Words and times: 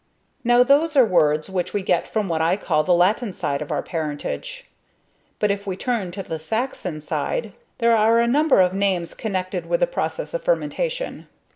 Now 0.43 0.63
those 0.63 0.95
are 0.95 1.05
words 1.05 1.47
which 1.47 1.75
we 1.75 1.83
get 1.83 2.07
from 2.07 2.27
what 2.27 2.41
I 2.41 2.55
may 2.55 2.61
call 2.63 2.83
the 2.83 2.91
Latin 2.91 3.33
side 3.33 3.61
of 3.61 3.71
our 3.71 3.83
parentage; 3.83 4.67
but 5.37 5.51
if 5.51 5.67
we 5.67 5.77
turn 5.77 6.09
to 6.13 6.23
the 6.23 6.39
Saxon 6.39 6.99
side, 7.01 7.53
there 7.77 7.95
are 7.95 8.17
a 8.19 8.25
number 8.25 8.61
of 8.61 8.73
names 8.73 9.13
connected 9.13 9.67
with 9.67 9.79
this 9.81 9.89
process 9.91 10.33
of 10.33 10.41
fermentation. 10.43 11.27